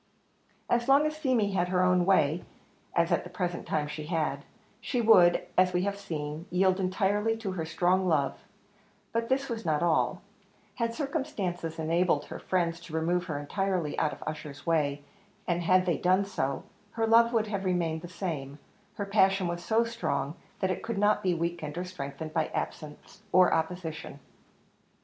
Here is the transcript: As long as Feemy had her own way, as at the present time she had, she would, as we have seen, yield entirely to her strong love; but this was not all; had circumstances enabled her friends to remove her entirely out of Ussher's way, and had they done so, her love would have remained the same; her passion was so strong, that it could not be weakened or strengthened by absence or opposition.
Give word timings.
As 0.67 0.87
long 0.89 1.05
as 1.05 1.15
Feemy 1.15 1.51
had 1.51 1.67
her 1.67 1.83
own 1.83 2.07
way, 2.07 2.43
as 2.95 3.11
at 3.11 3.23
the 3.23 3.29
present 3.29 3.67
time 3.67 3.87
she 3.87 4.07
had, 4.07 4.43
she 4.79 4.99
would, 4.99 5.45
as 5.55 5.73
we 5.73 5.83
have 5.83 5.95
seen, 5.99 6.47
yield 6.49 6.79
entirely 6.79 7.37
to 7.37 7.51
her 7.51 7.65
strong 7.65 8.07
love; 8.07 8.35
but 9.11 9.29
this 9.29 9.47
was 9.47 9.63
not 9.63 9.83
all; 9.83 10.23
had 10.77 10.95
circumstances 10.95 11.77
enabled 11.77 12.25
her 12.25 12.39
friends 12.39 12.79
to 12.79 12.93
remove 12.95 13.25
her 13.25 13.37
entirely 13.37 13.95
out 13.99 14.11
of 14.11 14.23
Ussher's 14.25 14.65
way, 14.65 15.03
and 15.47 15.61
had 15.61 15.85
they 15.85 15.99
done 15.99 16.25
so, 16.25 16.63
her 16.93 17.05
love 17.05 17.31
would 17.31 17.45
have 17.45 17.63
remained 17.63 18.01
the 18.01 18.07
same; 18.07 18.57
her 18.95 19.05
passion 19.05 19.45
was 19.47 19.63
so 19.63 19.83
strong, 19.83 20.33
that 20.61 20.71
it 20.71 20.81
could 20.81 20.97
not 20.97 21.21
be 21.21 21.35
weakened 21.35 21.77
or 21.77 21.83
strengthened 21.85 22.33
by 22.33 22.47
absence 22.55 23.21
or 23.31 23.53
opposition. 23.53 24.19